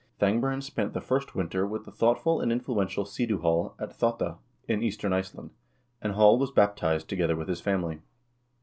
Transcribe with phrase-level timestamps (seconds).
[0.19, 4.81] Thangbrand spent the first winter with the thoughtful and influential Sidu Hall at pottaa, in
[4.81, 5.51] eastern Iceland,
[6.01, 7.99] and Hall was baptized, together with his family.